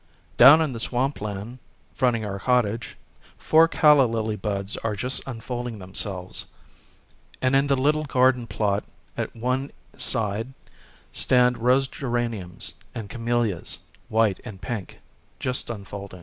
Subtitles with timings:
[0.35, 1.59] Down in the swamp land
[1.93, 2.97] fronting our cottage,
[3.37, 6.47] four calla lily buds are just unfolding themselves;
[7.39, 8.83] and in the little garden plat
[9.15, 10.55] at one side
[11.11, 13.77] stand rose geraniums and camellias,
[14.09, 15.01] white and pink,
[15.39, 16.19] just unfolding.